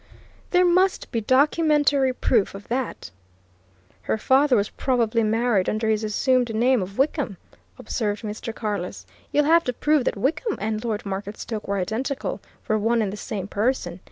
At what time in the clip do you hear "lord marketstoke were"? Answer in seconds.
10.83-11.77